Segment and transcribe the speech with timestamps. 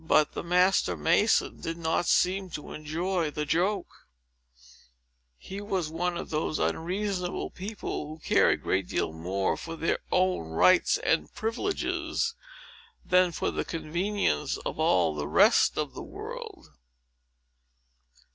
[0.07, 4.07] But the master mason did not seem to enjoy the joke.
[5.37, 9.99] He was one of those unreasonable people, who care a great deal more for their
[10.11, 12.33] own rights and privileges,
[13.05, 16.71] than for the convenience of all the rest of the world.